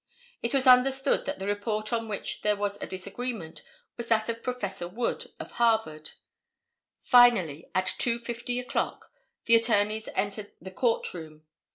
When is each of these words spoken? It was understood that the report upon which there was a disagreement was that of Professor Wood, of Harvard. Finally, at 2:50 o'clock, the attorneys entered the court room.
It 0.41 0.51
was 0.51 0.65
understood 0.65 1.25
that 1.25 1.37
the 1.37 1.45
report 1.45 1.91
upon 1.91 2.07
which 2.07 2.41
there 2.41 2.55
was 2.55 2.81
a 2.81 2.87
disagreement 2.87 3.61
was 3.97 4.07
that 4.07 4.29
of 4.29 4.41
Professor 4.41 4.87
Wood, 4.87 5.27
of 5.39 5.51
Harvard. 5.51 6.13
Finally, 7.01 7.69
at 7.75 7.85
2:50 7.85 8.59
o'clock, 8.59 9.11
the 9.45 9.53
attorneys 9.53 10.09
entered 10.15 10.53
the 10.59 10.71
court 10.71 11.13
room. 11.13 11.45